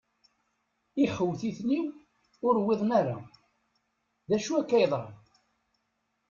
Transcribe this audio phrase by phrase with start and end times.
[1.03, 1.87] Iḥtuten-iw,
[2.45, 3.15] ur uwiḍen ara.
[4.29, 5.17] D acu akka i yeḍṛan?